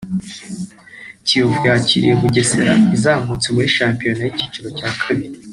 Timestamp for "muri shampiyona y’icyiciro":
3.55-4.67